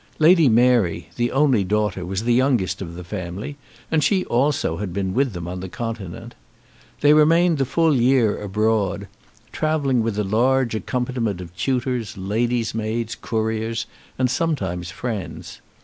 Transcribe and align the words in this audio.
Lady 0.17 0.49
Mary, 0.49 1.09
the 1.15 1.31
only 1.31 1.63
daughter, 1.63 2.03
was 2.03 2.23
the 2.23 2.33
youngest 2.33 2.81
of 2.81 2.95
the 2.95 3.03
family, 3.03 3.55
and 3.91 4.03
she 4.03 4.25
also 4.25 4.77
had 4.77 4.91
been 4.93 5.13
with 5.13 5.33
them 5.33 5.47
on 5.47 5.59
the 5.59 5.69
Continent. 5.69 6.33
They 7.01 7.13
remained 7.13 7.59
the 7.59 7.67
full 7.67 7.95
year 7.95 8.41
abroad, 8.41 9.07
travelling 9.51 10.01
with 10.01 10.17
a 10.17 10.23
large 10.23 10.73
accompaniment 10.73 11.39
of 11.39 11.55
tutors, 11.55 12.17
lady's 12.17 12.73
maids, 12.73 13.13
couriers, 13.13 13.85
and 14.17 14.27
sometimes 14.27 14.89
friends. 14.89 15.61